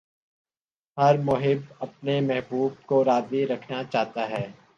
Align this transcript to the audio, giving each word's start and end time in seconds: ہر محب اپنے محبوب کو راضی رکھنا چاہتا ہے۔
ہر 0.97 1.17
محب 1.17 1.59
اپنے 1.79 2.19
محبوب 2.21 2.85
کو 2.85 3.03
راضی 3.05 3.45
رکھنا 3.47 3.83
چاہتا 3.83 4.29
ہے۔ 4.29 4.45